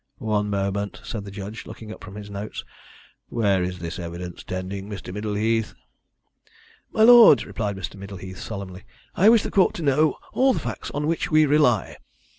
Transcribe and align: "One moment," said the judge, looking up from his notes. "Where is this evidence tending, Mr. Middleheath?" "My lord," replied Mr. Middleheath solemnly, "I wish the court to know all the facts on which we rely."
"One 0.17 0.49
moment," 0.49 0.99
said 1.03 1.25
the 1.25 1.29
judge, 1.29 1.67
looking 1.67 1.91
up 1.93 2.03
from 2.03 2.15
his 2.15 2.31
notes. 2.31 2.65
"Where 3.29 3.61
is 3.61 3.77
this 3.77 3.99
evidence 3.99 4.43
tending, 4.43 4.89
Mr. 4.89 5.13
Middleheath?" 5.13 5.75
"My 6.91 7.03
lord," 7.03 7.43
replied 7.45 7.77
Mr. 7.77 7.97
Middleheath 7.97 8.39
solemnly, 8.39 8.83
"I 9.13 9.29
wish 9.29 9.43
the 9.43 9.51
court 9.51 9.75
to 9.75 9.83
know 9.83 10.15
all 10.33 10.53
the 10.53 10.59
facts 10.59 10.89
on 10.89 11.05
which 11.05 11.29
we 11.29 11.45
rely." 11.45 11.97